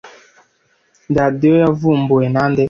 [1.17, 2.59] Radiyo yavumbuwe nande?